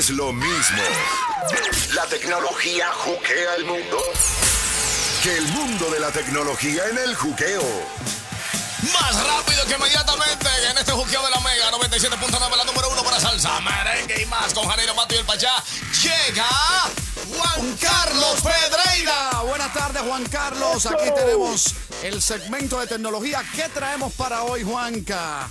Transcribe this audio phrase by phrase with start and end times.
[0.00, 0.82] es lo mismo.
[1.94, 3.98] La tecnología juquea el mundo.
[5.22, 7.62] Que el mundo de la tecnología en el juqueo.
[8.94, 13.20] Más rápido que inmediatamente en este juqueo de la Mega 97.9, la número uno para
[13.20, 15.62] salsa, merengue y más con Janeiro Mato y el Pachá.
[16.02, 16.48] Llega
[17.36, 19.42] Juan Carlos Pedreira.
[19.46, 20.86] Buenas tardes, Juan Carlos.
[20.86, 23.44] Aquí tenemos el segmento de tecnología.
[23.54, 25.50] ¿Qué traemos para hoy, Juanca?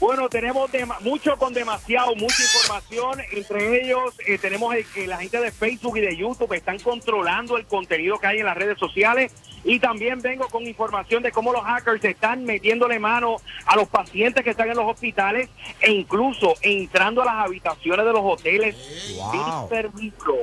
[0.00, 0.70] Bueno, tenemos
[1.02, 3.20] mucho con demasiado, mucha información.
[3.32, 7.58] Entre ellos, eh, tenemos el que la gente de Facebook y de YouTube están controlando
[7.58, 9.30] el contenido que hay en las redes sociales.
[9.62, 14.42] Y también vengo con información de cómo los hackers están metiéndole mano a los pacientes
[14.42, 15.50] que están en los hospitales
[15.82, 20.34] e incluso entrando a las habitaciones de los hoteles sin permiso.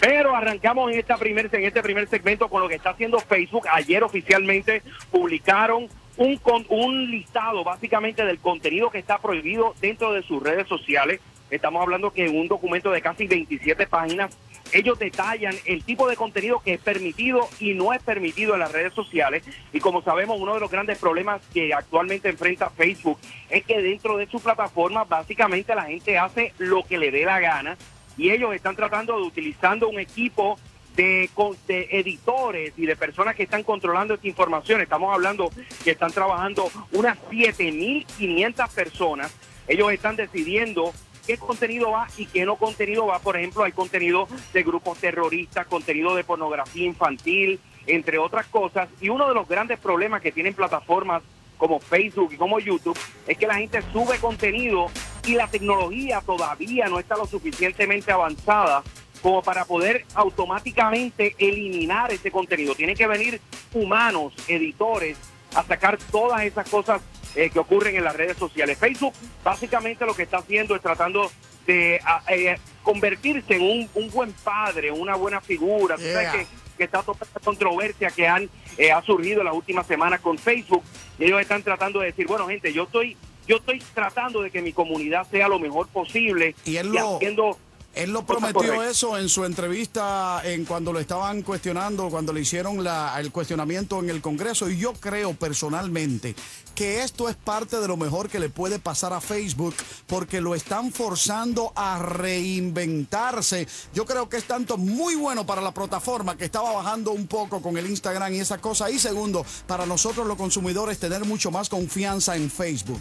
[0.00, 3.68] Pero arrancamos en, esta primer, en este primer segmento con lo que está haciendo Facebook.
[3.70, 10.22] Ayer oficialmente publicaron un, con, un listado básicamente del contenido que está prohibido dentro de
[10.22, 11.20] sus redes sociales.
[11.50, 14.36] Estamos hablando que en un documento de casi 27 páginas,
[14.72, 18.72] ellos detallan el tipo de contenido que es permitido y no es permitido en las
[18.72, 19.44] redes sociales.
[19.72, 23.18] Y como sabemos, uno de los grandes problemas que actualmente enfrenta Facebook
[23.50, 27.40] es que dentro de su plataforma básicamente la gente hace lo que le dé la
[27.40, 27.76] gana
[28.16, 30.58] y ellos están tratando de utilizando un equipo
[30.96, 31.30] de,
[31.66, 34.80] de editores y de personas que están controlando esta información.
[34.80, 35.50] Estamos hablando
[35.82, 39.34] que están trabajando unas 7.500 personas.
[39.66, 40.92] Ellos están decidiendo
[41.26, 43.18] qué contenido va y qué no contenido va.
[43.18, 48.88] Por ejemplo, hay contenido de grupos terroristas, contenido de pornografía infantil, entre otras cosas.
[49.00, 51.22] Y uno de los grandes problemas que tienen plataformas
[51.56, 54.90] como Facebook y como YouTube es que la gente sube contenido
[55.24, 58.82] y la tecnología todavía no está lo suficientemente avanzada
[59.24, 62.74] como para poder automáticamente eliminar ese contenido.
[62.74, 63.40] Tienen que venir
[63.72, 65.16] humanos, editores,
[65.54, 67.00] a sacar todas esas cosas
[67.34, 68.76] eh, que ocurren en las redes sociales.
[68.78, 71.30] Facebook básicamente lo que está haciendo es tratando
[71.66, 75.96] de a- eh, convertirse en un, un buen padre, una buena figura.
[75.96, 79.54] Tú sabes que, que está toda esta controversia que han eh, ha surgido en las
[79.54, 80.82] últimas semanas con Facebook.
[81.18, 83.16] Y ellos están tratando de decir, bueno, gente, yo estoy
[83.48, 87.58] yo estoy tratando de que mi comunidad sea lo mejor posible Y él lo- haciendo
[87.94, 92.82] Él lo prometió eso en su entrevista en cuando lo estaban cuestionando, cuando le hicieron
[92.82, 94.68] la- el cuestionamiento en el Congreso.
[94.68, 96.34] Y yo creo personalmente
[96.74, 99.74] que esto es parte de lo mejor que le puede pasar a Facebook
[100.08, 103.68] porque lo están forzando a reinventarse.
[103.94, 107.62] Yo creo que es tanto muy bueno para la plataforma que estaba bajando un poco
[107.62, 108.90] con el Instagram y esa cosa.
[108.90, 113.00] Y segundo, para nosotros los consumidores tener mucho más confianza en Facebook.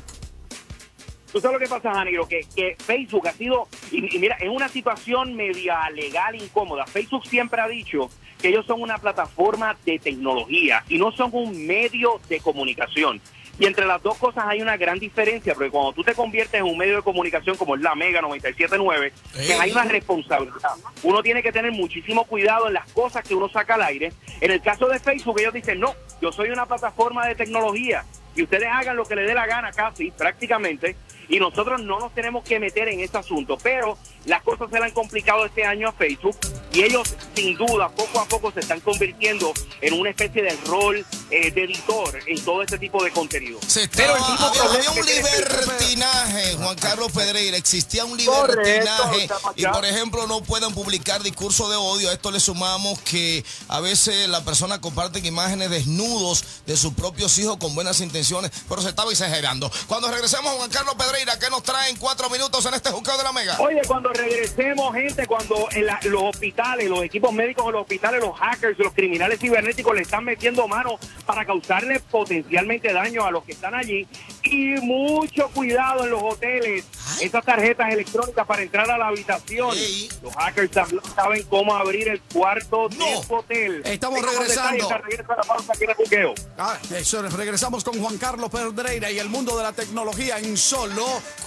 [1.34, 4.50] Tú sabes lo que pasa, Janiro, que, que Facebook ha sido, y, y mira, es
[4.50, 6.86] una situación media legal incómoda.
[6.86, 8.08] Facebook siempre ha dicho
[8.40, 13.20] que ellos son una plataforma de tecnología y no son un medio de comunicación.
[13.58, 16.66] Y entre las dos cosas hay una gran diferencia, porque cuando tú te conviertes en
[16.66, 19.60] un medio de comunicación como es la Mega 97.9, que Ey.
[19.60, 20.72] hay una responsabilidad.
[21.02, 24.12] Uno tiene que tener muchísimo cuidado en las cosas que uno saca al aire.
[24.40, 28.04] En el caso de Facebook, ellos dicen, no, yo soy una plataforma de tecnología
[28.36, 30.96] y ustedes hagan lo que les dé la gana casi, prácticamente,
[31.30, 33.58] y nosotros no nos tenemos que meter en ese asunto.
[33.62, 36.38] Pero las cosas se le han complicado este año a Facebook
[36.72, 39.52] y ellos, sin duda, poco a poco se están convirtiendo
[39.82, 43.60] en una especie de rol eh, de editor en todo este tipo de contenido.
[43.68, 49.66] Se Pero el mismo había, un Facebook- libertinaje, Juan Carlos Pedreira, existía un libertinaje y
[49.66, 54.28] por ejemplo no pueden publicar discurso de odio, a esto le sumamos que a veces
[54.30, 59.12] la persona comparte imágenes desnudos de sus propios hijos con buenas intenciones, pero se estaba
[59.12, 59.72] exagerando.
[59.88, 63.24] Cuando regresemos Juan Carlos Pedreira, ¿qué nos trae en cuatro minutos en este juqueo de
[63.24, 63.58] la Mega?
[63.60, 68.22] Oye, cuando regresemos, gente, cuando en la- los hospitales, los equipos médicos de los hospitales,
[68.22, 73.44] los hackers, los criminales cibernéticos le están metiendo mano para causarle potencialmente daño a los
[73.44, 74.08] que están allí.
[74.44, 76.86] Y mucho cuidado en los hoteles.
[77.22, 79.76] Esas tarjetas electrónicas para entrar a la habitación.
[80.22, 83.06] Los hackers sab- saben cómo abrir el cuarto No.
[83.06, 83.82] de su hotel.
[83.86, 84.84] Estamos regresando.
[84.88, 86.34] detalles, regresa la pausa aquí en el buqueo.
[86.58, 91.06] Ah, eso, regresamos con Juan Carlos Pedreira y el mundo de la tecnología en solo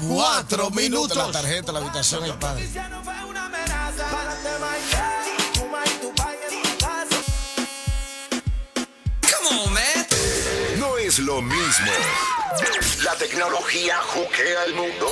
[0.08, 1.16] cuatro minutos.
[1.16, 2.66] La tarjeta, la habitación, el padre.
[11.16, 11.92] Es lo mismo.
[13.02, 15.08] La tecnología juquea el mundo.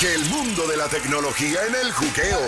[0.00, 2.40] Que el mundo de la tecnología en el juqueo.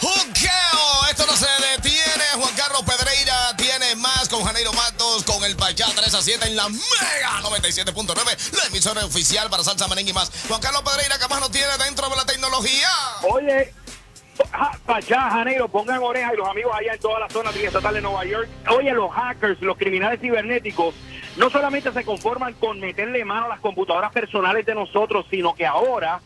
[0.00, 1.10] ¡Juqueo!
[1.10, 2.24] Esto no se detiene.
[2.34, 6.56] Juan Carlos Pedreira tiene más con Janeiro Matos, con el Pachá 3 a 7 en
[6.56, 10.30] la Mega 97.9, la emisora oficial para Salsa Merengue y más.
[10.48, 12.88] Juan Carlos Pedreira, ¿qué más nos tiene dentro de la tecnología?
[13.22, 13.72] Oye,
[14.86, 18.24] allá, Janeiro, pongan oreja y los amigos allá en toda la zona estatal de Nueva
[18.24, 18.48] York.
[18.70, 20.94] Oye, los hackers, los criminales cibernéticos,
[21.36, 25.66] no solamente se conforman con meterle mano a las computadoras personales de nosotros, sino que
[25.66, 26.20] ahora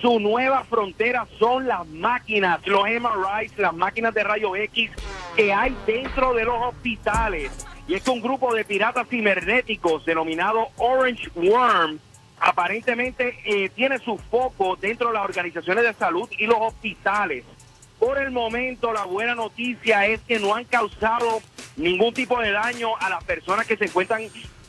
[0.00, 4.90] su nueva frontera son las máquinas, los MRIs, las máquinas de rayos X
[5.36, 7.50] que hay dentro de los hospitales.
[7.86, 11.98] Y es que un grupo de piratas cibernéticos denominado Orange Worm
[12.40, 17.44] aparentemente eh, tiene su foco dentro de las organizaciones de salud y los hospitales.
[17.98, 21.40] Por el momento, la buena noticia es que no han causado
[21.76, 24.22] ningún tipo de daño a las personas que se encuentran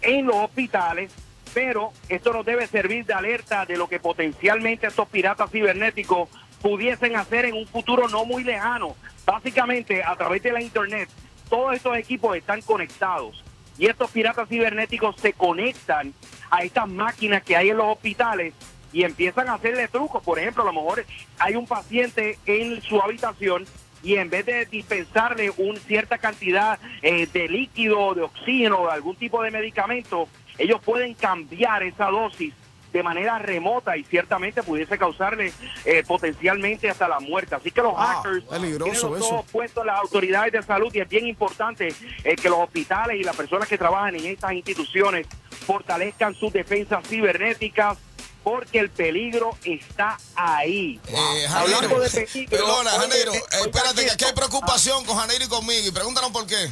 [0.05, 1.11] en los hospitales,
[1.53, 6.29] pero esto nos debe servir de alerta de lo que potencialmente estos piratas cibernéticos
[6.61, 8.95] pudiesen hacer en un futuro no muy lejano.
[9.25, 11.09] Básicamente, a través de la Internet,
[11.49, 13.43] todos estos equipos están conectados
[13.77, 16.13] y estos piratas cibernéticos se conectan
[16.49, 18.53] a estas máquinas que hay en los hospitales
[18.93, 20.23] y empiezan a hacerle trucos.
[20.23, 21.05] Por ejemplo, a lo mejor
[21.39, 23.65] hay un paciente en su habitación
[24.05, 29.15] y en vez de dispensarle una cierta cantidad eh, de líquido, de oxígeno, o algún
[29.15, 30.29] tipo de medicamento,
[30.59, 32.53] ellos pueden cambiar esa dosis
[32.93, 35.51] de manera remota y ciertamente pudiese causarle
[35.85, 37.55] eh, potencialmente hasta la muerte.
[37.55, 40.99] Así que los Ah, hackers peligroso tienen los puestos en las autoridades de salud y
[40.99, 41.93] es bien importante
[42.23, 45.27] eh, que los hospitales y las personas que trabajan en estas instituciones
[45.65, 47.97] fortalezcan sus defensas cibernéticas
[48.45, 51.01] porque el peligro está ahí.
[51.07, 55.17] Eh, Hablando Janeiro, de peligro, perdona, Janeiro, eh, eh, espérate, que aquí hay preocupación con
[55.17, 55.87] Janeiro y conmigo.
[55.87, 56.71] Y pregúntanos por qué.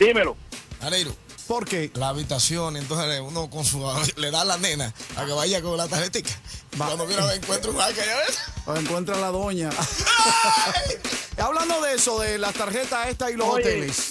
[0.00, 0.36] Dímelo.
[0.80, 1.14] Janeiro,
[1.46, 3.80] Porque la habitación, entonces uno con su
[4.16, 6.30] le da a la nena a que vaya con la tarjetita.
[6.80, 6.86] Va.
[6.86, 8.38] Cuando mira, encuentra un hacker, ¿ya ves?
[8.84, 9.70] encuentra la doña.
[11.38, 13.62] Hablando de eso, de las tarjetas estas y los Oye.
[13.62, 14.09] hoteles.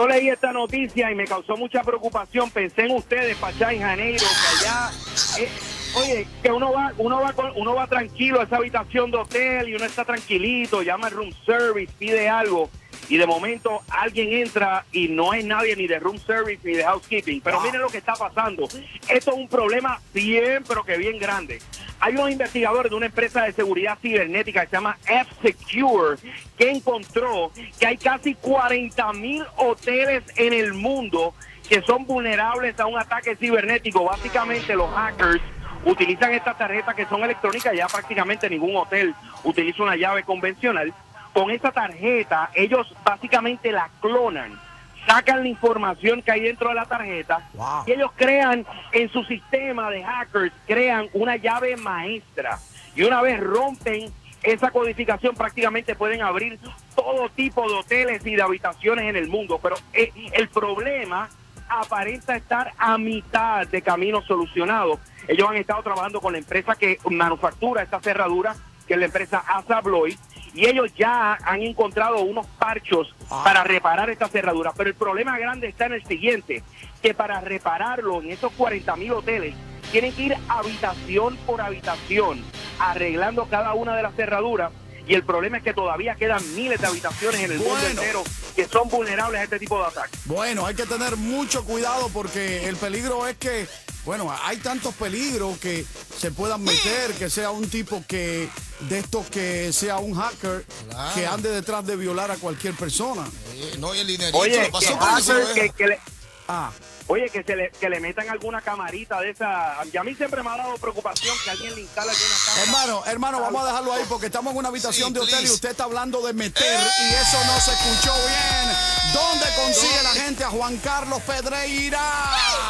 [0.00, 2.50] Yo leí esta noticia y me causó mucha preocupación.
[2.50, 4.90] Pensé en ustedes, Pachá y Janeiro, que allá,
[5.38, 5.48] eh,
[5.94, 9.68] oye, que uno va, uno va, con- uno va tranquilo a esa habitación de hotel
[9.68, 12.70] y uno está tranquilito, llama al room service, pide algo
[13.10, 16.84] y de momento alguien entra y no hay nadie ni de room service ni de
[16.84, 17.42] housekeeping.
[17.42, 18.68] Pero miren lo que está pasando.
[19.06, 21.58] Esto es un problema bien, pero que bien grande.
[22.02, 26.16] Hay unos investigadores de una empresa de seguridad cibernética que se llama F-Secure
[26.56, 31.34] que encontró que hay casi 40 mil hoteles en el mundo
[31.68, 34.04] que son vulnerables a un ataque cibernético.
[34.04, 35.42] Básicamente los hackers
[35.84, 39.14] utilizan estas tarjetas que son electrónicas, ya prácticamente ningún hotel
[39.44, 40.94] utiliza una llave convencional.
[41.34, 44.58] Con esta tarjeta ellos básicamente la clonan
[45.06, 47.84] sacan la información que hay dentro de la tarjeta Wow.
[47.86, 52.58] y ellos crean en su sistema de hackers, crean una llave maestra
[52.94, 54.12] y una vez rompen
[54.42, 56.58] esa codificación prácticamente pueden abrir
[56.96, 61.28] todo tipo de hoteles y de habitaciones en el mundo, pero eh, el problema
[61.68, 64.98] aparenta estar a mitad de camino solucionado.
[65.28, 68.56] Ellos han estado trabajando con la empresa que manufactura esta cerradura,
[68.88, 70.18] que es la empresa Asa Abloy,
[70.54, 73.14] y ellos ya han encontrado unos parchos
[73.44, 74.72] para reparar esta cerradura.
[74.76, 76.62] Pero el problema grande está en el siguiente,
[77.02, 79.54] que para repararlo en esos 40 mil hoteles,
[79.90, 82.42] tienen que ir habitación por habitación,
[82.78, 84.72] arreglando cada una de las cerraduras.
[85.06, 88.22] Y el problema es que todavía quedan miles de habitaciones en el mundo entero
[88.54, 90.20] que son vulnerables a este tipo de ataques.
[90.26, 93.66] Bueno, hay que tener mucho cuidado porque el peligro es que,
[94.04, 95.84] bueno, hay tantos peligros que
[96.18, 98.48] se puedan meter, que sea un tipo que
[98.80, 101.14] de estos que sea un hacker Claro.
[101.14, 103.26] que ande detrás de violar a cualquier persona.
[103.54, 105.52] Eh, no, y el dinerito Oye, lo que, pasó hackers ¿eh?
[105.54, 106.00] que- que le-
[106.48, 106.70] Ah,
[107.10, 109.78] Oye, que se le, que le metan alguna camarita de esa.
[109.92, 112.62] Y a mí siempre me ha dado preocupación que alguien le instale alguna cámara.
[112.62, 115.50] hermano, hermano, vamos a dejarlo ahí porque estamos en una habitación Sí, de hotel y
[115.50, 118.99] usted está hablando de meter y eso no se escuchó bien.
[119.12, 122.00] ¿Dónde consigue la gente a Juan Carlos Pedreira?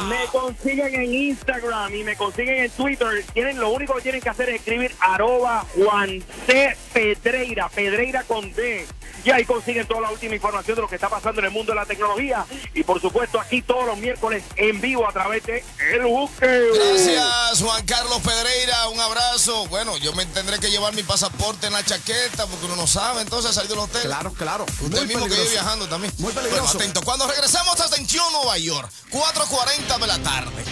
[0.08, 3.24] Me consiguen en Instagram y me consiguen en Twitter.
[3.32, 6.76] Tienen, lo único que tienen que hacer es escribir arroba Juan C.
[6.92, 8.86] Pedreira, Pedreira con D.
[9.22, 11.72] Y ahí consiguen toda la última información de lo que está pasando en el mundo
[11.72, 12.46] de la tecnología.
[12.74, 16.74] Y por supuesto, aquí todos los miércoles en vivo a través de El Buqueo.
[16.74, 18.88] Gracias, Juan Carlos Pedreira.
[18.88, 19.66] Un abrazo.
[19.66, 23.20] Bueno, yo me tendré que llevar mi pasaporte en la chaqueta porque uno no sabe
[23.20, 24.02] entonces salir del hotel.
[24.02, 24.64] Claro, claro.
[24.80, 26.12] Usted Muy mismo que vive viajando también.
[26.18, 26.50] Muy muy.
[26.50, 30.64] Pero atento, cuando regresemos, atención Nueva York, 4.40 de la tarde.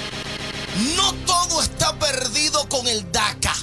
[0.96, 3.54] No todo está perdido con el DACA.